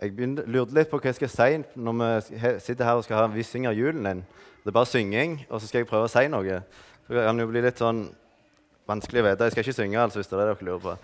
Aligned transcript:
Jeg 0.00 0.16
begynte, 0.16 0.42
lurte 0.50 0.74
litt 0.74 0.90
på 0.90 0.98
hva 0.98 1.12
jeg 1.12 1.20
skal 1.20 1.30
si 1.30 1.78
når 1.78 1.94
vi 2.00 2.56
sitter 2.62 2.88
her 2.88 2.98
og 2.98 3.06
skal 3.06 3.20
ha, 3.20 3.28
vi 3.30 3.46
synger 3.46 3.76
julen 3.76 4.08
din. 4.08 4.24
Det 4.64 4.72
er 4.72 4.76
bare 4.76 4.88
synging, 4.90 5.38
og 5.50 5.60
så 5.60 5.68
skal 5.68 5.82
jeg 5.82 5.88
prøve 5.90 6.08
å 6.08 6.12
si 6.12 6.24
noe. 6.32 6.60
Så 7.04 7.14
det 7.14 7.24
kan 7.26 7.40
jo 7.40 7.48
bli 7.50 7.62
litt 7.62 7.80
sånn 7.80 8.06
vanskelig 8.88 9.22
å 9.22 9.26
vite. 9.28 9.46
Jeg 9.46 9.54
skal 9.54 9.66
ikke 9.66 9.76
synge, 9.76 10.00
altså, 10.00 10.20
hvis 10.20 10.30
det 10.30 10.38
er 10.38 10.42
det 10.42 10.48
dere 10.50 10.68
lurer 10.68 10.82
på. 10.84 10.94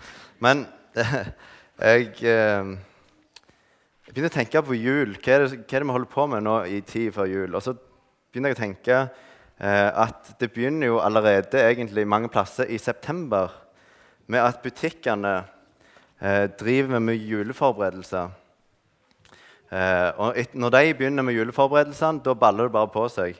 Men 0.43 0.63
jeg, 1.91 2.09
eh, 2.25 2.71
jeg 4.07 4.15
begynte 4.15 4.31
å 4.31 4.37
tenke 4.39 4.63
på 4.65 4.77
jul. 4.79 5.15
Hva 5.17 5.35
er, 5.35 5.45
det, 5.45 5.61
hva 5.61 5.77
er 5.77 5.85
det 5.85 5.87
vi 5.87 5.95
holder 5.97 6.11
på 6.17 6.27
med 6.33 6.45
nå 6.47 6.57
i 6.67 6.81
tid 6.85 7.13
før 7.15 7.29
jul? 7.31 7.55
Og 7.55 7.65
så 7.65 7.75
begynte 7.77 8.51
jeg 8.51 8.57
å 8.57 8.61
tenke 8.63 8.99
eh, 8.99 9.89
at 10.03 10.33
det 10.41 10.51
begynner 10.55 10.91
jo 10.91 10.99
allerede 11.05 11.63
egentlig 11.63 12.07
mange 12.09 12.33
plasser 12.33 12.69
i 12.69 12.81
september 12.81 13.53
med 14.31 14.41
at 14.41 14.61
butikkene 14.65 15.37
eh, 16.17 16.45
driver 16.59 16.99
med 16.99 17.21
juleforberedelser. 17.21 18.40
Eh, 19.71 20.09
og 20.19 20.35
når 20.53 20.69
de 20.75 20.93
begynner 20.99 21.23
med 21.23 21.37
juleforberedelsene, 21.37 22.19
da 22.25 22.33
baller 22.35 22.67
det 22.67 22.75
bare 22.75 22.91
på 22.91 23.07
seg. 23.09 23.39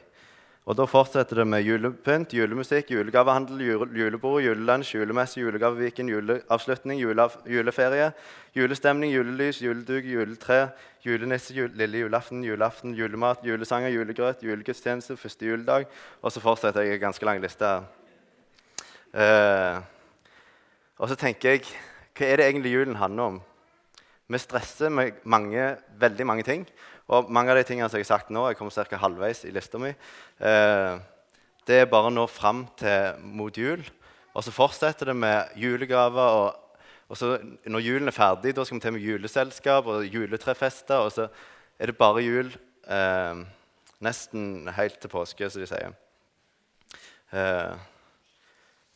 Og 0.66 0.78
Da 0.78 0.86
fortsetter 0.86 1.36
det 1.42 1.48
med 1.48 1.64
julepynt, 1.66 2.34
julemusikk, 2.38 2.92
julegavehandel, 2.94 3.60
jule, 3.66 3.88
julebord, 3.98 4.44
julelunsj, 4.44 4.94
julemesse, 4.94 5.40
julegaveviken, 5.42 6.10
juleavslutning, 6.10 7.02
juleaf, 7.02 7.38
juleferie, 7.50 8.12
julestemning, 8.56 9.12
julelys, 9.12 9.60
juleduk, 9.62 10.06
juletre, 10.06 10.70
julenisse, 11.04 11.56
jul, 11.58 11.72
lille 11.76 12.06
julaften, 12.06 12.44
julaften, 12.46 12.94
julemat, 12.96 13.42
julesanger, 13.44 13.90
julegrøt, 13.90 14.46
julegudstjeneste, 14.46 15.18
første 15.18 15.46
juledag. 15.46 15.90
Og 16.22 16.32
så 16.32 16.40
fortsetter 16.40 16.86
jeg 16.86 17.02
en 17.02 17.08
ganske 17.08 17.26
lang 17.26 17.42
liste 17.42 17.66
her. 17.66 17.90
Eh, 19.12 19.82
og 20.98 21.10
så 21.10 21.16
tenker 21.20 21.58
jeg 21.58 21.66
Hva 22.16 22.28
er 22.28 22.38
det 22.38 22.46
egentlig 22.46 22.72
julen 22.72 22.96
handler 22.96 23.24
om? 23.24 23.42
Vi 24.32 24.40
stresser 24.40 24.92
med 24.94 25.18
mange, 25.28 25.76
veldig 26.00 26.26
mange 26.28 26.44
ting. 26.48 26.66
Og 27.12 27.32
mange 27.34 27.52
av 27.52 27.58
de 27.60 27.66
tingene 27.68 27.90
som 27.92 28.00
jeg 28.00 28.06
har 28.06 28.14
sagt 28.14 28.30
nå, 28.32 28.46
jeg 28.48 28.60
kommer 28.60 28.72
ca. 28.88 29.00
halvveis 29.02 29.44
i 29.44 29.52
lista 29.52 29.80
mi, 29.82 29.92
eh, 29.92 31.00
det 31.68 31.80
er 31.82 31.90
bare 31.92 32.08
å 32.08 32.14
nå 32.14 32.24
fram 32.32 32.64
til 32.80 33.20
mot 33.22 33.58
jul. 33.58 33.84
Og 34.32 34.46
så 34.46 34.54
fortsetter 34.56 35.12
det 35.12 35.16
med 35.20 35.52
julegaver. 35.60 36.38
Og, 36.40 36.86
og 37.12 37.20
så 37.20 37.34
når 37.68 37.84
julen 37.84 38.08
er 38.08 38.16
ferdig, 38.16 38.56
da 38.56 38.64
skal 38.64 38.80
vi 38.80 38.86
til 38.86 38.96
med 38.96 39.04
juleselskap 39.04 39.90
og 39.92 40.08
juletrefester. 40.08 41.04
Og 41.04 41.12
så 41.12 41.28
er 41.78 41.92
det 41.92 42.00
bare 42.00 42.24
jul 42.24 42.54
eh, 42.88 43.44
nesten 44.02 44.72
helt 44.78 45.02
til 45.02 45.12
påske, 45.12 45.52
som 45.52 45.62
de 45.62 45.68
sier. 45.70 46.00
Eh, 47.36 47.76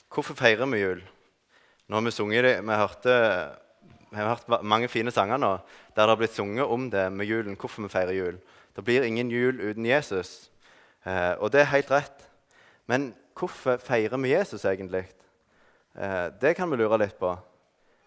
hvorfor 0.08 0.40
feirer 0.40 0.72
vi 0.72 0.82
jul? 0.82 1.04
Nå 1.86 2.00
har 2.00 2.08
vi 2.08 2.16
sunget 2.16 2.48
det, 2.48 2.56
vi 2.66 2.80
hørte 2.80 3.20
vi 4.16 4.22
har 4.22 4.36
hørt 4.36 4.64
mange 4.64 4.88
fine 4.88 5.12
sanger 5.12 5.38
nå 5.38 5.52
der 5.96 6.06
det 6.06 6.12
har 6.14 6.20
blitt 6.20 6.36
sunget 6.36 6.72
om 6.72 6.90
det 6.92 7.12
med 7.12 7.26
julen. 7.26 7.56
hvorfor 7.56 7.82
vi 7.82 7.90
feirer 7.90 8.14
jul. 8.14 8.38
Det 8.76 8.84
blir 8.84 9.04
ingen 9.04 9.32
jul 9.32 9.60
uten 9.60 9.86
Jesus. 9.86 10.52
Eh, 11.06 11.34
og 11.40 11.52
det 11.52 11.62
er 11.62 11.72
helt 11.76 11.92
rett. 11.92 12.30
Men 12.88 13.14
hvorfor 13.38 13.78
feirer 13.78 14.18
vi 14.18 14.34
Jesus 14.34 14.66
egentlig? 14.66 15.06
Eh, 15.98 16.30
det 16.42 16.56
kan 16.56 16.72
vi 16.72 16.78
lure 16.78 16.98
litt 16.98 17.20
på. 17.20 17.38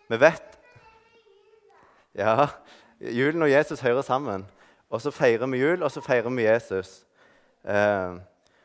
Vi 0.08 0.16
vet 0.20 0.58
Ja, 2.14 2.48
julen 3.00 3.42
og 3.42 3.50
Jesus 3.50 3.80
hører 3.80 4.02
sammen. 4.02 4.46
Og 4.90 5.00
så 5.00 5.10
feirer 5.10 5.46
vi 5.46 5.58
jul, 5.58 5.82
og 5.82 5.90
så 5.90 6.00
feirer 6.00 6.30
vi 6.30 6.42
Jesus. 6.42 7.04
Eh, 7.64 8.16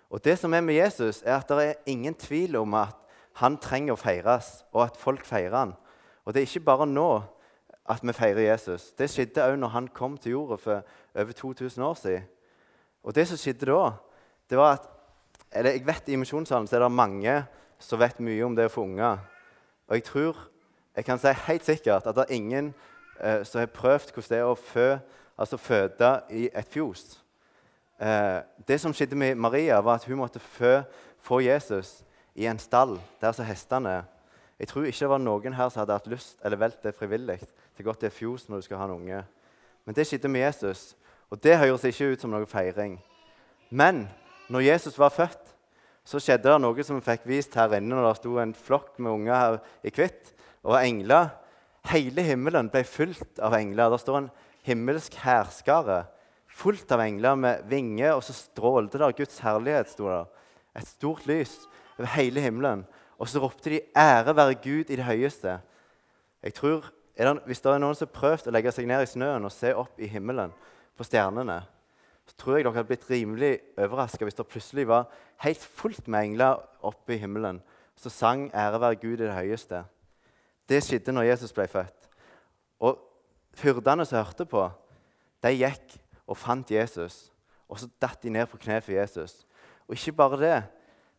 og 0.10 0.24
det 0.24 0.40
som 0.40 0.54
er 0.54 0.62
med 0.62 0.74
Jesus, 0.74 1.22
er 1.26 1.38
at 1.38 1.48
det 1.48 1.68
er 1.68 1.74
ingen 1.86 2.16
tvil 2.16 2.56
om 2.56 2.74
at 2.74 2.96
han 3.36 3.58
trenger 3.58 3.94
å 3.94 4.00
feires, 4.00 4.64
og 4.72 4.86
at 4.86 4.98
folk 4.98 5.26
feirer 5.26 5.58
han. 5.58 5.74
Og 6.26 6.34
det 6.34 6.42
er 6.42 6.48
ikke 6.48 6.66
bare 6.66 6.88
nå 6.88 7.24
at 7.90 8.04
vi 8.04 8.14
feirer 8.16 8.52
Jesus. 8.52 8.92
Det 8.98 9.10
skjedde 9.12 9.44
òg 9.44 9.58
når 9.60 9.74
han 9.74 9.88
kom 9.92 10.18
til 10.18 10.38
jorda 10.38 10.58
for 10.62 10.84
over 11.16 11.32
2000 11.32 11.84
år 11.84 11.98
siden. 12.00 12.28
Og 13.04 13.16
det 13.16 13.28
som 13.28 13.38
skjedde 13.38 13.68
da, 13.68 13.92
det 14.50 14.58
var 14.58 14.78
at 14.78 14.90
eller 15.54 15.76
jeg 15.76 15.86
vet 15.86 16.10
I 16.10 16.18
misjonssalen 16.18 16.68
så 16.68 16.78
er 16.78 16.84
det 16.86 16.92
mange 16.92 17.34
som 17.82 18.00
vet 18.02 18.22
mye 18.24 18.46
om 18.46 18.56
det 18.58 18.66
å 18.70 18.74
få 18.74 18.86
unger. 18.88 19.20
Og 19.90 20.00
jeg 20.00 20.06
tror, 20.08 20.40
jeg 20.96 21.06
kan 21.06 21.20
si 21.22 21.34
helt 21.48 21.68
sikkert 21.68 22.08
at 22.08 22.16
det 22.16 22.26
er 22.26 22.38
ingen 22.38 22.72
eh, 23.20 23.44
som 23.46 23.60
har 23.62 23.70
prøvd 23.74 24.14
hvordan 24.14 24.32
det 24.32 24.40
er 24.40 24.50
å 24.50 24.58
fø, 24.58 24.88
altså 25.38 25.60
føde 25.62 26.14
i 26.34 26.48
et 26.50 26.70
fjos. 26.74 27.20
Eh, 28.02 28.40
det 28.68 28.80
som 28.82 28.96
skjedde 28.96 29.20
med 29.20 29.38
Maria, 29.38 29.82
var 29.82 30.00
at 30.00 30.08
hun 30.10 30.22
måtte 30.24 30.42
fø, 30.42 30.80
få 31.22 31.44
Jesus 31.44 32.02
i 32.36 32.48
en 32.50 32.60
stall 32.60 32.98
der 33.22 33.36
som 33.36 33.46
hestene 33.46 34.00
er. 34.00 34.10
Jeg 34.60 34.72
tror 34.72 34.88
ikke 34.88 35.04
det 35.04 35.12
var 35.12 35.22
noen 35.22 35.58
her 35.58 35.70
som 35.70 35.84
hadde 35.84 35.98
hatt 35.98 36.10
lyst 36.10 36.40
eller 36.46 36.62
valgt 36.62 36.86
det 36.86 36.96
frivillig 36.96 37.42
til 37.74 37.84
er 37.84 37.90
godt 37.90 38.02
det 38.02 38.12
er 38.12 38.16
fjos 38.16 38.48
når 38.50 38.62
du 38.62 38.68
skal 38.68 38.78
ha 38.78 38.86
en 38.86 38.98
unge. 38.98 39.24
Men 39.86 39.96
det 39.96 40.06
skjedde 40.08 40.32
med 40.32 40.46
Jesus, 40.46 40.94
og 41.30 41.42
det 41.44 41.58
høres 41.58 41.84
ikke 41.90 42.14
ut 42.14 42.22
som 42.22 42.32
noe 42.32 42.48
feiring. 42.48 43.00
Men 43.70 44.06
når 44.50 44.68
Jesus 44.68 45.00
var 45.00 45.14
født, 45.14 45.54
så 46.06 46.20
skjedde 46.20 46.52
det 46.52 46.62
noe 46.62 46.84
som 46.86 47.00
vi 47.00 47.06
fikk 47.06 47.28
vist 47.28 47.56
her 47.56 47.74
inne 47.78 47.96
når 47.96 48.10
det 48.10 48.20
sto 48.20 48.38
en 48.40 48.54
flokk 48.54 49.00
med 49.00 49.12
unger 49.12 49.60
i 49.84 49.92
hvitt, 49.94 50.34
og 50.64 50.80
engler. 50.80 51.32
Hele 51.92 52.24
himmelen 52.24 52.70
ble 52.72 52.84
fylt 52.88 53.40
av 53.44 53.56
engler. 53.58 53.92
Det 53.92 54.00
står 54.04 54.20
en 54.22 54.32
himmelsk 54.64 55.18
hærskare 55.20 56.04
fullt 56.54 56.92
av 56.94 57.02
engler 57.04 57.38
med 57.40 57.64
vinger, 57.70 58.14
og 58.16 58.24
så 58.26 58.36
strålte 58.36 59.02
det 59.02 59.14
Guds 59.18 59.42
herlighet. 59.44 59.92
Sto 59.92 60.08
der. 60.10 60.30
Et 60.78 60.88
stort 60.88 61.26
lys 61.30 61.54
over 61.98 62.10
hele 62.16 62.42
himmelen. 62.42 62.86
Og 63.22 63.30
så 63.30 63.40
ropte 63.40 63.70
de 63.70 63.82
'Ære 63.96 64.36
være 64.36 64.56
Gud 64.56 64.90
i 64.90 64.96
det 64.96 65.06
høyeste'. 65.06 65.60
Jeg 66.44 66.54
tror, 66.54 66.92
det, 67.18 67.40
Hvis 67.46 67.62
det 67.62 67.72
er 67.72 67.82
noen 67.82 67.96
som 67.96 68.08
har 68.08 68.20
prøvd 68.20 68.48
å 68.50 68.54
legge 68.56 68.72
seg 68.72 68.88
ned 68.90 69.04
i 69.04 69.10
snøen 69.10 69.46
og 69.46 69.54
se 69.54 69.74
opp 69.76 70.00
i 70.02 70.10
himmelen 70.10 70.54
på 70.98 71.06
stjernene, 71.06 71.62
så 72.26 72.36
tror 72.40 72.58
jeg 72.58 72.66
dere 72.66 72.74
hadde 72.78 72.88
blitt 72.88 73.10
rimelig 73.10 73.54
overraska 73.78 74.26
hvis 74.26 74.38
det 74.38 74.48
plutselig 74.48 74.88
var 74.88 75.10
helt 75.44 75.60
fullt 75.60 76.08
med 76.08 76.30
engler 76.30 76.62
oppe 76.82 77.16
i 77.16 77.20
himmelen 77.22 77.62
som 77.96 78.12
sang 78.12 78.52
'Ære 78.54 78.80
være 78.80 78.96
Gud 78.96 79.20
i 79.20 79.28
det 79.28 79.36
høyeste'. 79.36 79.84
Det 80.70 80.84
skjedde 80.84 81.12
når 81.12 81.24
Jesus 81.24 81.54
ble 81.54 81.68
født. 81.68 82.10
Og 82.80 83.00
hyrdene 83.62 84.06
som 84.06 84.18
hørte 84.24 84.46
på, 84.46 84.72
de 85.44 85.52
gikk 85.52 86.00
og 86.28 86.38
fant 86.38 86.72
Jesus. 86.72 87.32
Og 87.70 87.80
så 87.80 87.90
datt 88.02 88.24
de 88.24 88.30
ned 88.30 88.48
på 88.48 88.58
kne 88.58 88.82
for 88.82 88.92
Jesus. 88.92 89.46
Og 89.88 89.96
ikke 89.96 90.12
bare 90.12 90.40
det. 90.40 90.64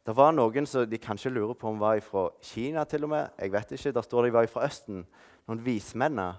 Det 0.04 0.12
var 0.12 0.34
noen 0.36 0.66
som 0.68 0.84
de 0.84 0.98
kanskje 1.00 1.30
lurer 1.32 1.56
på 1.56 1.70
om 1.70 1.78
var 1.80 1.96
fra 2.04 2.26
Kina. 2.42 2.84
til 2.84 3.04
og 3.04 3.10
med. 3.10 3.28
Jeg 3.38 3.52
vet 3.52 3.72
ikke, 3.72 3.92
Der 3.92 4.02
står 4.02 4.22
de 4.22 4.32
var 4.32 4.46
fra 4.46 4.64
Østen. 4.64 5.06
Noen 5.48 5.64
vismennene. 5.64 6.34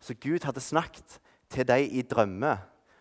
Så 0.00 0.14
Gud 0.14 0.44
hadde 0.44 0.60
snakket 0.60 1.18
til 1.48 1.66
dem 1.66 1.88
i 1.90 2.02
drømmer. 2.02 2.56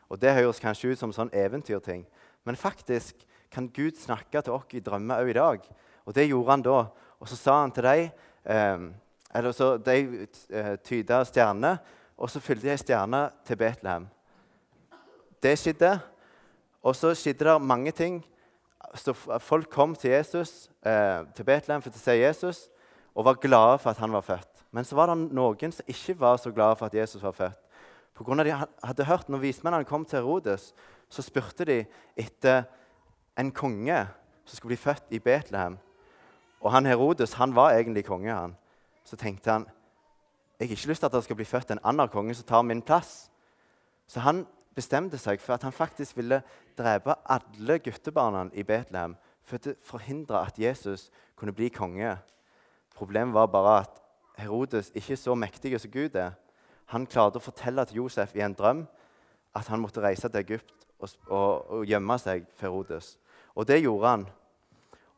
Og 0.10 0.20
Det 0.22 0.34
høres 0.34 0.60
kanskje 0.60 0.92
ut 0.92 0.98
som 0.98 1.12
sånn 1.14 1.30
eventyrting, 1.34 2.06
men 2.44 2.56
faktisk 2.56 3.16
kan 3.52 3.68
Gud 3.68 3.92
snakke 3.98 4.42
til 4.42 4.54
oss 4.54 4.66
i 4.74 4.80
drømmer 4.80 5.22
òg 5.22 5.30
i 5.30 5.34
dag. 5.34 5.60
Og 6.06 6.16
det 6.16 6.28
gjorde 6.28 6.52
han 6.52 6.62
da. 6.62 6.86
Og 7.20 7.28
så 7.28 7.36
sa 7.36 7.62
han 7.62 7.72
til 7.72 7.84
dem 7.84 8.10
eh, 8.46 8.90
eller 9.36 9.52
så 9.52 9.78
De 9.78 10.28
eh, 10.50 10.76
tyda 10.78 11.24
stjernene, 11.24 11.78
og 12.18 12.30
så 12.30 12.40
fylte 12.40 12.66
de 12.66 12.72
ei 12.72 12.78
stjerne 12.78 13.30
til 13.46 13.58
Betlehem. 13.58 14.08
Det 15.44 15.60
skjedde. 15.60 16.00
Og 16.82 16.96
så 16.96 17.14
skjedde 17.14 17.46
det 17.46 17.62
mange 17.62 17.92
ting. 17.92 18.26
Så 18.96 19.14
folk 19.40 19.70
kom 19.70 19.96
til 19.96 20.12
Jesus, 20.12 20.70
eh, 20.86 21.26
til 21.36 21.46
Betlehem 21.46 21.82
for 21.82 21.94
å 21.94 22.02
se 22.02 22.16
Jesus 22.18 22.70
og 23.16 23.26
var 23.26 23.42
glade 23.42 23.80
for 23.80 23.92
at 23.92 23.98
han 23.98 24.12
var 24.12 24.22
født. 24.22 24.64
Men 24.72 24.86
så 24.86 24.96
var 24.96 25.12
det 25.12 25.32
noen 25.34 25.74
som 25.74 25.86
ikke 25.88 26.20
var 26.20 26.38
så 26.38 26.52
glade 26.52 26.76
for 26.80 26.86
at 26.86 26.94
Jesus 26.94 27.24
var 27.24 27.32
født. 27.32 27.60
På 28.16 28.24
grunn 28.24 28.40
av 28.40 28.46
de 28.46 28.56
hadde 28.56 29.06
hørt, 29.06 29.30
når 29.30 29.40
vismennene 29.40 29.86
kom 29.88 30.06
til 30.06 30.20
Herodes, 30.20 30.74
så 31.10 31.22
spurte 31.22 31.66
de 31.66 31.86
etter 32.18 32.64
en 33.38 33.52
konge 33.52 34.08
som 34.46 34.58
skulle 34.58 34.76
bli 34.76 34.84
født 34.84 35.14
i 35.16 35.20
Betlehem. 35.20 35.78
Og 36.62 36.72
han 36.72 36.86
Herodes 36.86 37.34
han 37.34 37.56
var 37.56 37.72
egentlig 37.78 38.06
konge. 38.06 38.34
han. 38.34 38.56
Så 39.04 39.16
tenkte 39.16 39.52
han 39.52 39.68
jeg 40.60 40.68
har 40.68 40.76
ikke 40.76 40.88
lyst 40.88 41.00
til 41.00 41.06
at 41.06 41.14
det 41.14 41.24
skal 41.24 41.36
bli 41.40 41.46
født 41.48 41.70
en 41.72 41.80
annen 41.88 42.10
konge 42.12 42.34
som 42.36 42.46
tar 42.46 42.62
min 42.68 42.82
plass. 42.82 43.30
Så 44.08 44.20
han 44.20 44.42
bestemte 44.76 45.18
seg 45.20 45.42
for 45.42 45.56
at 45.56 45.66
han 45.66 45.76
faktisk 45.76 46.18
ville 46.18 46.42
drepe 46.78 47.16
alle 47.26 47.80
guttebarna 47.84 48.48
i 48.54 48.64
Betlehem 48.64 49.16
for 49.44 49.58
å 49.58 49.76
forhindre 49.84 50.42
at 50.46 50.60
Jesus 50.60 51.10
kunne 51.40 51.56
bli 51.56 51.72
konge. 51.74 52.18
Problemet 52.96 53.34
var 53.34 53.50
bare 53.52 53.76
at 53.84 54.02
Herodes 54.40 54.92
ikke 54.96 55.18
så 55.20 55.36
mektig 55.36 55.74
som 55.80 55.92
Gud 55.92 56.16
er. 56.16 56.36
Han 56.94 57.08
klarte 57.10 57.40
å 57.40 57.44
fortelle 57.44 57.86
til 57.86 58.04
Josef 58.04 58.36
i 58.36 58.44
en 58.46 58.56
drøm 58.56 58.86
at 59.56 59.68
han 59.68 59.82
måtte 59.82 60.04
reise 60.04 60.30
til 60.30 60.42
Egypt 60.42 60.86
og, 61.00 61.10
og, 61.28 61.72
og 61.80 61.88
gjemme 61.90 62.18
seg 62.22 62.46
for 62.56 62.70
Herodes. 62.70 63.18
Og 63.56 63.68
det 63.68 63.82
gjorde 63.82 64.14
han. 64.14 64.28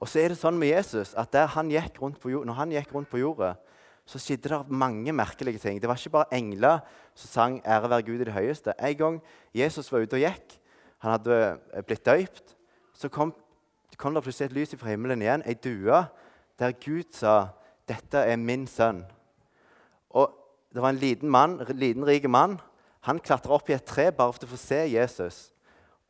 Og 0.02 0.10
så 0.10 0.24
er 0.24 0.34
det 0.34 0.40
sånn 0.40 0.58
med 0.58 0.72
Jesus 0.72 1.14
at 1.20 1.36
han 1.54 1.70
jord, 1.70 2.46
når 2.46 2.58
han 2.58 2.72
gikk 2.74 2.94
rundt 2.96 3.10
på 3.12 3.22
jorda, 3.22 3.54
så 4.12 4.20
skjedde 4.20 4.50
det 4.52 4.76
mange 4.76 5.14
merkelige 5.16 5.62
ting. 5.64 5.80
Det 5.80 5.88
var 5.88 5.96
ikke 5.96 6.18
bare 6.18 6.34
engler 6.36 6.80
som 7.16 7.30
sang 7.30 7.62
'Ære 7.66 7.90
være 7.90 8.04
Gud 8.04 8.20
i 8.20 8.24
det 8.28 8.34
høyeste'. 8.34 8.74
En 8.88 8.98
gang 8.98 9.22
Jesus 9.54 9.92
var 9.92 10.00
ute 10.00 10.14
og 10.14 10.20
gikk, 10.20 10.60
han 11.00 11.12
hadde 11.12 11.60
blitt 11.88 12.06
døypt, 12.06 12.56
så 12.94 13.10
kom, 13.10 13.34
kom 13.98 14.14
det 14.14 14.24
plutselig 14.24 14.46
et 14.46 14.54
lys 14.54 14.76
fra 14.76 14.90
himmelen 14.90 15.22
igjen, 15.22 15.44
ei 15.46 15.54
due, 15.54 16.06
der 16.60 16.72
Gud 16.72 17.12
sa 17.12 17.48
'Dette 17.88 18.18
er 18.18 18.36
min 18.36 18.68
sønn'. 18.68 19.06
Og 20.10 20.38
Det 20.74 20.82
var 20.82 20.90
en 20.90 20.96
liten 20.96 21.30
mann, 21.30 21.58
liten 21.68 22.06
rik 22.08 22.30
mann. 22.30 22.62
Han 23.02 23.20
klatra 23.20 23.54
opp 23.54 23.70
i 23.70 23.74
et 23.74 23.86
tre 23.86 24.12
bare 24.12 24.34
for 24.34 24.46
å 24.46 24.52
få 24.54 24.58
se 24.58 24.76
Jesus. 24.76 25.52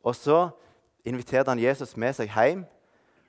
Og 0.04 0.16
så 0.16 0.50
inviterte 1.04 1.50
han 1.50 1.60
Jesus 1.60 1.98
med 1.98 2.14
seg 2.14 2.30
hjem. 2.30 2.66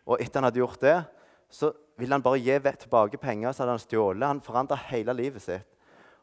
Og 0.04 0.20
etter 0.20 0.40
han 0.40 0.44
hadde 0.44 0.60
gjort 0.60 0.80
det, 0.80 1.04
så 1.48 1.72
ville 1.98 2.14
han 2.14 2.24
bare 2.24 2.40
gi 2.40 2.58
tilbake 2.58 3.20
penger 3.20 3.52
så 3.52 3.62
hadde 3.62 3.76
han 3.76 3.82
stjålet. 3.82 4.26
Han 4.26 4.40
forandra 4.40 4.76
hele 4.88 5.14
livet 5.14 5.42
sitt. 5.42 5.66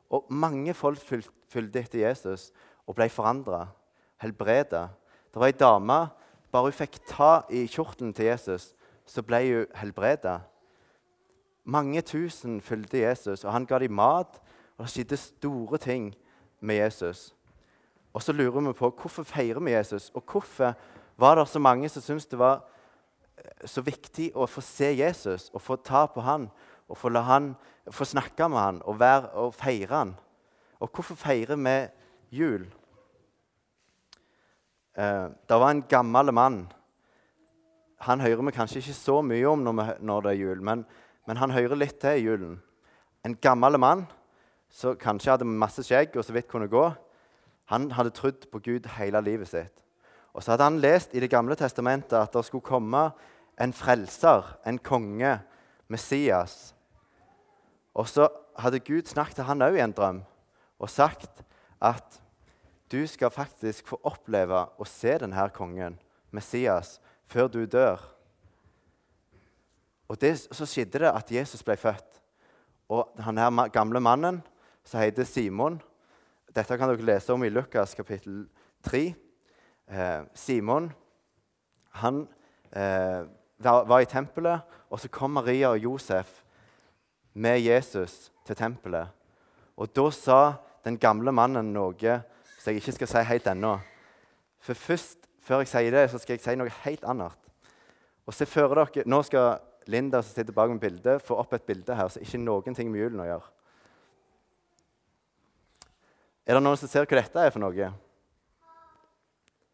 Og 0.10 0.26
mange 0.30 0.74
folk 0.74 1.00
fulgte 1.00 1.80
etter 1.80 2.00
Jesus 2.02 2.50
og 2.88 2.96
ble 2.98 3.10
forandra, 3.10 3.68
helbreda. 4.18 4.88
Det 5.30 5.40
var 5.40 5.52
ei 5.52 5.58
dame 5.58 6.00
Bare 6.50 6.66
hun 6.66 6.74
fikk 6.74 6.98
ta 7.06 7.44
i 7.54 7.68
kjortelen 7.70 8.14
til 8.18 8.26
Jesus, 8.26 8.72
så 9.06 9.22
ble 9.22 9.42
hun 9.46 9.76
helbreda. 9.78 10.40
Mange 11.64 12.02
tusen 12.02 12.58
fulgte 12.62 13.04
Jesus, 13.04 13.44
og 13.46 13.54
han 13.54 13.68
ga 13.70 13.78
dem 13.80 13.94
mat. 13.94 14.40
Og 14.80 14.88
det 14.88 14.94
skjedde 14.94 15.18
store 15.20 15.78
ting 15.78 16.14
med 16.60 16.80
Jesus. 16.80 17.36
Og 18.14 18.24
så 18.24 18.34
lurer 18.34 18.62
vi 18.66 18.74
på 18.74 18.90
hvorfor 18.90 19.24
feirer 19.24 19.60
vi 19.60 19.76
Jesus, 19.76 20.10
og 20.16 20.24
hvorfor 20.26 20.74
var 21.18 21.36
det 21.36 21.48
så 21.48 21.60
mange 21.60 21.90
som 21.90 22.02
syntes 22.02 22.26
det 22.26 22.40
var 22.40 22.64
så 23.66 23.84
viktig 23.86 24.32
å 24.36 24.48
få 24.50 24.62
se 24.64 24.92
Jesus 24.98 25.50
og 25.54 25.64
få 25.64 25.78
ta 25.84 26.06
på 26.12 26.24
han 26.26 26.50
og 26.90 26.98
få, 26.98 27.12
han, 27.22 27.54
få 27.92 28.08
snakke 28.08 28.50
med 28.50 28.60
han 28.60 28.82
og, 28.86 29.00
være, 29.00 29.30
og 29.38 29.54
feire 29.54 29.94
han. 29.94 30.14
Og 30.80 30.90
hvorfor 30.94 31.18
feirer 31.20 31.60
vi 31.60 31.76
jul? 32.40 32.66
Eh, 34.98 35.28
det 35.50 35.60
var 35.62 35.72
en 35.72 35.84
gammel 35.90 36.34
mann. 36.34 36.64
Han 38.08 38.24
hører 38.24 38.42
vi 38.48 38.56
kanskje 38.56 38.80
ikke 38.80 38.96
så 38.98 39.20
mye 39.22 39.48
om 39.48 39.64
når, 39.64 39.76
vi, 39.78 39.86
når 40.08 40.22
det 40.22 40.32
er 40.32 40.40
jul, 40.40 40.64
men, 40.64 40.86
men, 41.28 41.38
han 41.38 41.52
hører 41.52 41.78
litt 41.78 42.00
til 42.02 42.18
i 42.18 42.26
julen. 42.26 42.58
En 43.28 43.36
gammel 43.36 43.78
mann 43.78 44.06
som 44.72 44.98
kanskje 44.98 45.34
hadde 45.34 45.50
masse 45.50 45.84
skjegg 45.84 46.16
og 46.16 46.26
så 46.26 46.34
vidt 46.34 46.48
kunne 46.50 46.72
gå. 46.72 46.86
Han 47.70 47.92
hadde 47.92 48.16
trodd 48.16 48.48
på 48.52 48.62
Gud 48.66 48.88
hele 48.98 49.22
livet 49.22 49.52
sitt. 49.52 49.76
Og 50.34 50.44
så 50.44 50.54
hadde 50.54 50.68
han 50.70 50.80
lest 50.82 51.14
i 51.14 51.20
Det 51.20 51.30
gamle 51.30 51.56
testamentet 51.56 52.18
at 52.18 52.34
det 52.34 52.46
skulle 52.46 52.66
komme 52.66 53.10
en 53.60 53.74
frelser, 53.74 54.58
en 54.66 54.80
konge, 54.80 55.40
Messias. 55.88 56.76
Og 57.94 58.08
så 58.08 58.30
hadde 58.60 58.80
Gud 58.80 59.10
snakket 59.10 59.40
til 59.40 59.48
han 59.50 59.64
òg 59.66 59.78
i 59.78 59.84
en 59.84 59.96
drøm 59.96 60.22
og 60.80 60.92
sagt 60.92 61.42
at 61.84 62.20
du 62.92 63.02
skal 63.08 63.34
faktisk 63.34 63.88
få 63.92 64.00
oppleve 64.08 64.64
å 64.80 64.88
se 64.88 65.18
denne 65.22 65.50
kongen, 65.54 66.00
Messias, 66.32 66.98
før 67.30 67.50
du 67.52 67.66
dør. 67.66 68.02
Og 70.10 70.18
det, 70.22 70.48
Så 70.52 70.66
skjedde 70.66 71.04
det 71.04 71.12
at 71.12 71.32
Jesus 71.32 71.64
ble 71.64 71.78
født. 71.78 72.22
Og 72.90 73.12
denne 73.18 73.70
gamle 73.70 74.00
mannen, 74.00 74.42
som 74.84 75.00
heter 75.00 75.24
Simon 75.24 75.82
Dette 76.50 76.78
kan 76.78 76.90
dere 76.90 77.06
lese 77.06 77.34
om 77.34 77.44
i 77.46 77.50
Lukas 77.50 77.94
kapittel 77.94 78.48
3. 78.82 79.14
Eh, 79.88 80.22
Simon 80.34 80.90
han 82.02 82.24
eh, 82.74 83.28
var, 83.60 84.00
i 84.00 84.10
tempelet, 84.10 84.62
og 84.90 85.00
så 85.00 85.10
kom 85.12 85.36
Maria 85.36 85.74
og 85.74 85.84
Josef 85.84 86.42
med 87.34 87.60
Jesus 87.60 88.32
til 88.48 88.56
tempelet. 88.56 89.08
Og 89.78 89.92
da 89.96 90.10
sa 90.12 90.40
den 90.86 90.98
gamle 91.00 91.32
mannen 91.32 91.74
noe 91.74 92.20
som 92.60 92.72
jeg 92.72 92.82
ikke 92.82 92.98
skal 92.98 93.12
si 93.12 93.24
helt 93.30 93.48
ennå. 93.48 93.78
For 94.64 94.76
først, 94.76 95.28
før 95.44 95.64
jeg 95.64 95.72
sier 95.72 95.96
det, 95.96 96.10
så 96.12 96.20
skal 96.20 96.36
jeg 96.36 96.44
si 96.44 96.56
noe 96.60 96.74
helt 96.84 97.06
annet. 97.08 97.36
Og 98.28 98.36
se 98.36 98.46
for 98.46 98.76
dere, 98.76 99.06
Nå 99.10 99.22
skal 99.26 99.60
Linda 99.90 100.22
som 100.22 100.36
sitter 100.36 100.54
bak 100.54 100.70
med 100.70 100.82
bildet, 100.84 101.24
få 101.26 101.40
opp 101.40 101.56
et 101.56 101.66
bilde 101.66 101.96
her 101.96 102.12
som 102.12 102.22
ikke 102.22 102.42
noen 102.42 102.76
ting 102.78 102.92
med 102.92 103.02
julen 103.02 103.24
å 103.24 103.26
gjøre. 103.26 103.48
Er 106.46 106.58
det 106.58 106.64
noen 106.66 106.78
som 106.78 106.92
ser 106.92 107.08
hva 107.08 107.18
dette 107.18 107.42
er 107.42 107.54
for 107.54 107.64
noe? 107.64 107.90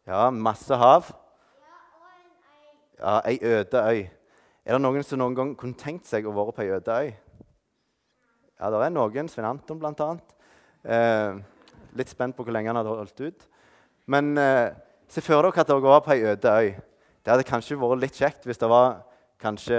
Ja, 0.06 0.30
masse 0.30 0.76
hav. 0.78 1.10
Ja, 2.98 3.20
Ei 3.28 3.38
øde 3.42 3.82
øy. 3.82 4.08
Er 4.64 4.72
det 4.72 4.80
noen 4.80 5.04
som 5.04 5.20
noen 5.20 5.34
gang 5.36 5.50
kunne 5.58 5.76
tenkt 5.76 6.08
seg 6.08 6.24
å 6.26 6.32
være 6.32 6.54
på 6.56 6.62
ei 6.64 6.70
øde 6.72 6.94
øy? 6.96 7.10
Ja, 8.56 8.70
det 8.72 8.80
er 8.86 8.94
noen. 8.94 9.28
Svein 9.28 9.48
Anton, 9.50 9.78
blant 9.78 10.00
annet. 10.00 10.32
Eh, 10.82 11.36
litt 11.98 12.08
spent 12.08 12.36
på 12.36 12.46
hvor 12.46 12.56
lenge 12.56 12.72
han 12.72 12.80
hadde 12.80 12.94
holdt 12.96 13.20
ut. 13.20 13.44
Men 14.08 14.32
eh, 14.40 14.72
se 15.12 15.20
for 15.20 15.36
dere 15.36 15.60
at 15.60 15.68
dere 15.68 15.84
var 15.84 16.00
på 16.06 16.14
ei 16.16 16.24
øde 16.32 16.56
øy. 16.56 16.72
Det 17.20 17.34
hadde 17.34 17.46
kanskje 17.46 17.78
vært 17.82 18.00
litt 18.00 18.16
kjekt 18.16 18.48
hvis 18.48 18.62
det 18.62 18.72
var 18.72 19.02
kanskje 19.42 19.78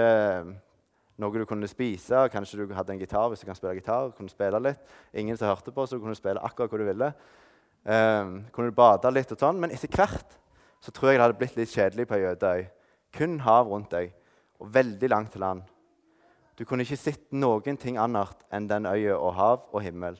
noe 1.18 1.42
du 1.42 1.46
kunne 1.50 1.68
spise. 1.68 2.22
Kanskje 2.30 2.62
du 2.62 2.74
hadde 2.78 2.94
en 2.94 3.02
gitar 3.02 3.26
hvis 3.32 3.42
du 3.42 3.50
kan 3.50 3.58
spille 3.58 3.80
gitar. 3.80 4.14
kunne 4.14 4.30
spille 4.30 4.62
litt. 4.62 4.96
Ingen 5.12 5.36
som 5.36 5.50
hørte 5.50 5.74
på, 5.74 5.86
så 5.86 5.98
du 5.98 6.06
kunne 6.06 6.14
spille 6.14 6.38
akkurat 6.38 6.70
hvor 6.70 6.78
du 6.78 6.86
ville. 6.86 7.12
Eh, 7.82 8.34
kunne 8.54 8.70
du 8.70 8.78
bade 8.78 9.10
litt 9.10 9.34
og 9.34 9.42
sånn, 9.42 9.58
Men 9.58 9.74
etter 9.74 9.90
hvert 9.90 10.38
så 10.78 10.94
tror 10.94 11.10
jeg 11.10 11.18
det 11.18 11.26
hadde 11.26 11.40
blitt 11.42 11.56
litt 11.58 11.74
kjedelig 11.74 12.06
på 12.06 12.14
ei 12.14 12.28
øde 12.30 12.56
øy. 12.56 12.68
Kun 13.14 13.40
hav 13.40 13.68
rundt 13.68 13.90
deg, 13.92 14.12
og 14.60 14.74
veldig 14.74 15.08
langt 15.08 15.32
til 15.32 15.40
land. 15.40 15.62
Du 16.58 16.64
kunne 16.64 16.82
ikke 16.82 16.98
sett 16.98 17.28
noen 17.32 17.76
ting 17.78 17.98
annet 17.98 18.42
enn 18.52 18.66
den 18.68 18.86
øya 18.86 19.14
og 19.16 19.34
hav 19.34 19.68
og 19.72 19.82
himmel. 19.82 20.18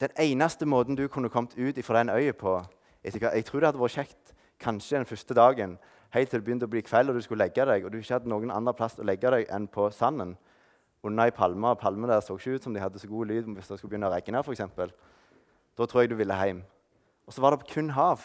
Den 0.00 0.10
eneste 0.18 0.66
måten 0.66 0.96
du 0.98 1.08
kunne 1.08 1.30
kommet 1.30 1.54
ut 1.58 1.78
fra 1.84 1.98
den 1.98 2.10
øya 2.10 2.32
på 2.32 2.60
Jeg 3.04 3.44
tror 3.44 3.60
det 3.60 3.66
hadde 3.66 3.80
vært 3.80 3.94
kjekt 3.94 4.34
kanskje 4.60 4.96
den 4.96 5.06
første 5.06 5.34
dagen, 5.34 5.78
helt 6.10 6.30
til 6.30 6.40
det 6.40 6.44
begynte 6.44 6.66
å 6.66 6.70
bli 6.72 6.82
kveld 6.82 7.10
og 7.10 7.14
du 7.14 7.22
skulle 7.22 7.44
legge 7.44 7.64
deg, 7.64 7.84
og 7.84 7.92
du 7.92 7.98
ikke 7.98 8.14
hadde 8.16 8.30
noen 8.30 8.50
annen 8.50 8.74
plass 8.74 8.98
å 8.98 9.06
legge 9.06 9.30
deg 9.30 9.46
enn 9.54 9.68
på 9.70 9.90
sanden 9.94 10.36
under 11.02 11.28
ei 11.28 11.34
palme. 11.34 11.68
Og 11.70 11.78
palmene 11.78 12.10
der 12.12 12.24
så 12.24 12.36
ikke 12.36 12.56
ut 12.56 12.66
som 12.66 12.74
de 12.74 12.82
hadde 12.82 12.98
så 12.98 13.08
god 13.10 13.30
lyd 13.30 13.50
hvis 13.54 13.70
det 13.70 13.78
skulle 13.78 13.94
begynne 13.94 14.10
å 14.10 14.14
regne. 14.14 14.42
For 14.42 14.56
eksempel. 14.56 14.92
Da 15.78 15.86
tror 15.86 16.02
jeg 16.02 16.10
du 16.10 16.18
ville 16.18 16.34
hjem. 16.34 16.64
Og 17.26 17.34
så 17.34 17.44
var 17.44 17.54
det 17.54 17.68
kun 17.70 17.92
hav. 17.94 18.24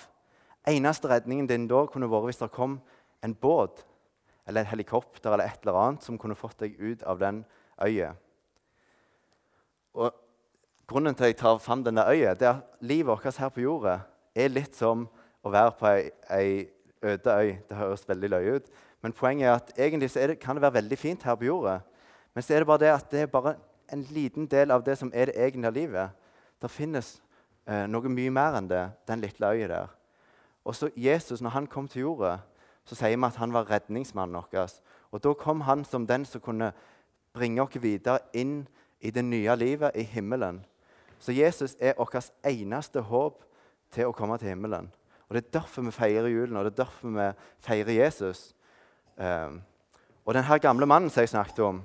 Eneste 0.67 1.09
redningen 1.11 1.47
din 1.49 1.67
da 1.67 1.85
kunne 1.91 2.09
vært 2.11 2.29
hvis 2.29 2.41
det 2.41 2.51
kom 2.55 2.77
en 3.23 3.35
båt 3.35 3.85
eller 4.47 4.63
et 4.63 4.71
helikopter 4.71 5.33
eller 5.33 5.47
et 5.47 5.63
eller 5.63 5.79
annet 5.79 6.03
som 6.03 6.17
kunne 6.19 6.35
fått 6.35 6.59
deg 6.63 6.75
ut 6.79 7.03
av 7.07 7.19
den 7.19 7.43
øya. 7.83 8.13
Og 9.93 10.11
Grunnen 10.87 11.15
til 11.15 11.23
at 11.23 11.31
jeg 11.31 11.37
tar 11.39 11.57
fram 11.63 11.83
denne 11.83 12.03
øya, 12.11 12.33
det 12.33 12.47
er 12.47 12.57
at 12.57 12.81
livet 12.81 13.07
vårt 13.07 13.37
her 13.39 13.49
på 13.49 13.61
jorda 13.63 13.99
er 14.35 14.51
litt 14.51 14.75
som 14.75 15.05
å 15.43 15.51
være 15.51 15.71
på 15.79 15.87
ei, 15.87 16.09
ei 16.29 16.49
øde 17.01 17.35
øy. 17.39 17.53
Det 17.69 17.77
høres 17.77 18.03
veldig 18.07 18.29
løye 18.29 18.55
ut. 18.57 18.67
Men 19.01 19.15
poenget 19.15 19.47
er 19.47 19.53
at 19.55 19.71
egentlig 19.77 20.11
det, 20.13 20.39
kan 20.39 20.55
det 20.55 20.61
være 20.61 20.73
veldig 20.81 20.97
fint 20.99 21.23
her 21.23 21.35
på 21.39 21.47
jorda. 21.47 21.79
Men 22.35 22.43
så 22.43 22.53
er 22.53 22.59
det 22.59 22.67
bare 22.67 22.83
det 22.83 22.91
at 22.91 23.09
det 23.11 23.21
er 23.21 23.31
bare 23.31 23.55
en 23.93 24.03
liten 24.11 24.47
del 24.47 24.71
av 24.71 24.83
det 24.83 24.97
som 24.99 25.11
er 25.13 25.31
det 25.31 25.39
egentlige 25.39 25.71
livet. 25.71 26.09
Det 26.61 26.71
finnes 26.71 27.21
eh, 27.67 27.87
noe 27.87 28.11
mye 28.11 28.31
mer 28.31 28.59
enn 28.59 28.67
det, 28.67 28.83
den 29.07 29.23
lille 29.23 29.51
øya 29.55 29.71
der. 29.71 29.95
Og 30.65 30.75
så 30.75 30.89
Jesus, 30.95 31.41
når 31.41 31.49
han 31.49 31.67
kom 31.67 31.87
til 31.87 32.01
jorda, 32.01 32.37
så 32.85 32.95
sier 32.95 33.17
vi 33.17 33.25
at 33.25 33.39
han 33.39 33.53
var 33.53 33.69
redningsmannen 33.71 34.35
vår. 34.35 34.69
Og 35.11 35.23
da 35.23 35.33
kom 35.33 35.61
han 35.61 35.85
som 35.85 36.07
den 36.07 36.25
som 36.25 36.41
kunne 36.41 36.71
bringe 37.33 37.61
oss 37.61 37.81
videre 37.81 38.19
inn 38.33 38.67
i 39.01 39.11
det 39.11 39.23
nye 39.25 39.55
livet, 39.55 39.91
i 39.95 40.03
himmelen. 40.03 40.63
Så 41.19 41.31
Jesus 41.31 41.75
er 41.79 41.93
vårt 41.97 42.31
eneste 42.45 43.01
håp 43.01 43.43
til 43.91 44.09
å 44.09 44.15
komme 44.15 44.37
til 44.37 44.53
himmelen. 44.53 44.91
Og 45.29 45.35
Det 45.35 45.45
er 45.45 45.59
derfor 45.59 45.81
vi 45.81 45.91
feirer 45.91 46.27
julen, 46.27 46.57
og 46.57 46.65
det 46.65 46.71
er 46.73 46.83
derfor 46.83 47.09
vi 47.09 47.31
feirer 47.59 47.91
Jesus. 48.05 48.55
Um, 49.17 49.61
og 50.25 50.33
denne 50.33 50.59
gamle 50.59 50.85
mannen 50.85 51.09
som 51.09 51.21
jeg 51.21 51.29
snakket 51.29 51.59
om 51.59 51.83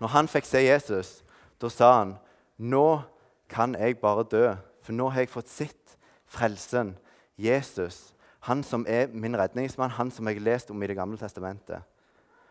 Når 0.00 0.08
han 0.08 0.28
fikk 0.28 0.44
se 0.44 0.58
Jesus, 0.58 1.24
da 1.60 1.68
sa 1.68 1.92
han 1.98 2.16
nå 2.58 3.02
kan 3.48 3.74
jeg 3.74 3.98
bare 3.98 4.24
dø, 4.24 4.54
for 4.82 4.92
nå 4.92 5.08
har 5.08 5.20
jeg 5.20 5.30
fått 5.30 5.48
sett 5.48 5.96
frelsen, 6.26 6.96
Jesus. 7.38 8.14
Han 8.40 8.62
som 8.62 8.86
er 8.88 9.06
min 9.12 9.36
redningsmann, 9.38 9.90
han 9.90 10.10
som 10.10 10.28
jeg 10.28 10.36
har 10.36 10.44
lest 10.44 10.70
om 10.70 10.82
i 10.82 10.86
Det 10.86 10.96
gamle 10.96 11.18
testamentet. 11.18 11.82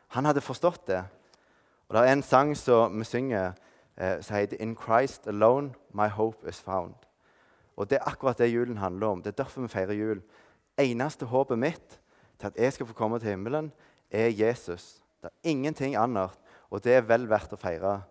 Han 0.08 0.26
hadde 0.26 0.42
forstått 0.42 0.88
det. 0.88 1.04
Og 1.88 1.96
Det 1.96 2.08
er 2.08 2.14
en 2.14 2.24
sang 2.24 2.58
som 2.58 3.00
vi 3.00 3.04
synger 3.04 3.54
eh, 3.98 4.22
som 4.22 4.36
heter 4.36 4.58
'In 4.60 4.78
Christ 4.78 5.28
alone 5.28 5.74
my 5.94 6.08
hope 6.08 6.50
is 6.50 6.64
found'. 6.68 7.08
Og 7.78 7.90
Det 7.90 7.96
er 7.96 8.08
akkurat 8.08 8.38
det 8.38 8.54
julen 8.54 8.78
handler 8.78 9.08
om. 9.08 9.22
Det 9.22 9.28
er 9.28 9.44
derfor 9.44 9.62
vi 9.62 9.68
feirer 9.68 9.94
jul. 9.94 10.22
Eneste 10.78 11.26
håpet 11.26 11.60
mitt 11.60 12.00
til 12.40 12.48
at 12.48 12.56
jeg 12.56 12.74
skal 12.74 12.86
få 12.86 12.94
komme 12.94 13.20
til 13.20 13.30
himmelen, 13.30 13.72
er 14.12 14.28
Jesus. 14.28 15.04
Det 15.22 15.30
er 15.30 15.50
ingenting 15.50 15.96
annet, 15.96 16.30
og 16.70 16.84
det 16.84 16.94
er 16.94 17.02
vel 17.02 17.30
verdt 17.30 17.54
å 17.54 17.56
feire. 17.56 18.02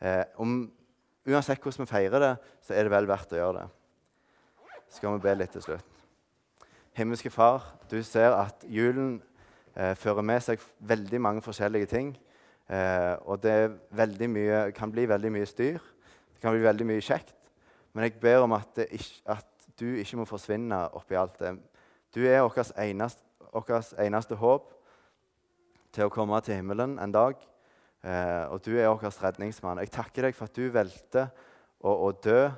Eh, 0.00 0.24
om, 0.36 0.72
uansett 1.26 1.62
hvordan 1.62 1.86
vi 1.86 1.90
feirer 1.90 2.18
det, 2.18 2.36
så 2.62 2.74
er 2.74 2.82
det 2.82 2.90
vel 2.90 3.08
verdt 3.08 3.32
å 3.32 3.36
gjøre 3.36 3.60
det. 3.60 3.68
Så 4.88 4.96
skal 4.96 5.12
vi 5.12 5.18
be 5.18 5.34
litt 5.34 5.50
til 5.50 5.62
slutt. 5.62 5.84
Himmelske 6.98 7.30
Far, 7.30 7.76
du 7.90 8.00
ser 8.02 8.32
at 8.34 8.64
julen 8.66 9.20
eh, 9.76 9.92
fører 9.94 10.24
med 10.26 10.42
seg 10.42 10.58
veldig 10.82 11.20
mange 11.22 11.42
forskjellige 11.46 11.86
ting. 11.92 12.08
Eh, 12.66 13.14
og 13.22 13.38
det 13.38 14.26
mye, 14.26 14.64
kan 14.74 14.90
bli 14.90 15.04
veldig 15.06 15.30
mye 15.30 15.46
styr. 15.46 15.78
Det 16.34 16.42
kan 16.42 16.56
bli 16.56 16.64
veldig 16.64 16.88
mye 16.90 17.04
kjekt. 17.04 17.36
Men 17.94 18.08
jeg 18.08 18.18
ber 18.18 18.42
om 18.42 18.56
at, 18.58 18.82
ikke, 18.90 19.22
at 19.30 19.70
du 19.78 19.86
ikke 19.94 20.18
må 20.18 20.26
forsvinne 20.26 20.80
oppi 20.98 21.14
alt 21.14 21.38
det. 21.38 21.54
Du 22.14 22.24
er 22.26 22.42
vårt 22.42 22.74
eneste, 22.74 23.22
eneste, 24.02 24.34
håp 24.42 24.74
til 25.94 26.08
å 26.08 26.12
komme 26.12 26.42
til 26.42 26.58
himmelen 26.58 26.98
en 26.98 27.14
dag. 27.14 27.38
Eh, 28.02 28.44
og 28.50 28.58
du 28.66 28.72
er 28.74 28.90
vår 28.90 29.06
redningsmann. 29.22 29.78
Jeg 29.86 29.94
takker 29.94 30.26
deg 30.26 30.34
for 30.34 30.50
at 30.50 30.58
du 30.58 30.66
valgte 30.74 31.28
å, 31.78 31.94
å 31.94 32.10
dø 32.10 32.48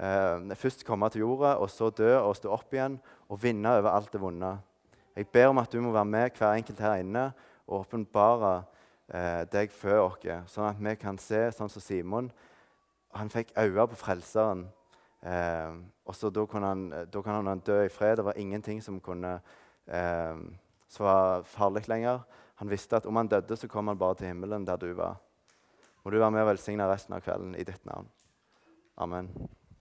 eh, 0.00 0.54
først 0.56 0.84
komme 0.86 1.08
til 1.10 1.24
jorda, 1.24 1.56
og 1.56 1.70
så 1.70 1.90
dø 1.90 2.12
og 2.18 2.36
stå 2.36 2.52
opp 2.54 2.74
igjen 2.74 2.98
og 3.28 3.42
vinne 3.42 3.76
over 3.78 3.90
alt 3.94 4.12
det 4.12 4.20
vonde. 4.20 4.52
Jeg 5.16 5.28
ber 5.32 5.52
om 5.52 5.58
at 5.62 5.72
du 5.72 5.80
må 5.80 5.92
være 5.94 6.10
med 6.10 6.38
hver 6.38 6.56
enkelt 6.58 6.80
her 6.82 7.02
inne 7.02 7.28
og 7.66 7.84
åpenbare 7.84 8.54
eh, 9.08 9.44
deg 9.52 9.72
før 9.72 10.08
oss, 10.08 10.24
sånn 10.50 10.70
at 10.70 10.80
vi 10.80 10.96
kan 10.98 11.18
se, 11.18 11.46
sånn 11.54 11.70
som 11.70 11.82
Simon. 11.82 12.32
Han 13.14 13.30
fikk 13.30 13.54
øyne 13.58 13.86
på 13.92 14.00
Frelseren. 14.00 14.66
Eh, 15.24 15.76
og 16.04 16.16
så 16.16 16.30
Da 16.30 16.44
kunne 16.46 16.66
han, 16.66 16.88
da 17.12 17.22
kan 17.22 17.46
han 17.46 17.62
dø 17.64 17.84
i 17.84 17.88
fred. 17.88 18.16
Det 18.16 18.24
var 18.24 18.36
ingenting 18.36 18.82
som, 18.82 19.00
kunne, 19.00 19.40
eh, 19.86 20.36
som 20.88 21.06
var 21.06 21.42
farlig 21.42 21.88
lenger. 21.88 22.24
Han 22.56 22.70
visste 22.70 22.96
at 22.96 23.06
om 23.06 23.16
han 23.16 23.28
døde, 23.28 23.56
så 23.56 23.68
kom 23.68 23.88
han 23.88 23.98
bare 23.98 24.14
til 24.14 24.26
himmelen, 24.26 24.66
der 24.66 24.76
du 24.76 24.92
var. 24.92 25.16
Må 26.04 26.10
du 26.10 26.18
være 26.18 26.30
med 26.30 26.42
og 26.42 26.52
velsigne 26.52 26.86
resten 26.90 27.14
av 27.14 27.24
kvelden 27.24 27.54
i 27.54 27.64
ditt 27.64 27.86
navn. 27.86 28.10
Amen. 28.96 29.30